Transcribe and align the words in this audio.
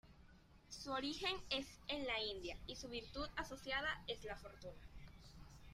Su 0.67 0.91
origen 0.93 1.35
es 1.51 1.67
en 1.87 2.07
la 2.07 2.19
India 2.19 2.57
y 2.65 2.75
su 2.75 2.89
virtud 2.89 3.27
asociada 3.35 4.01
es 4.07 4.23
la 4.25 4.35
fortuna. 4.35 4.89